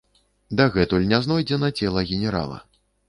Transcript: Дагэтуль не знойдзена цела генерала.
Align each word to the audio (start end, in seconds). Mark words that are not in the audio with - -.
Дагэтуль 0.61 1.05
не 1.11 1.19
знойдзена 1.25 1.69
цела 1.77 2.07
генерала. 2.13 2.59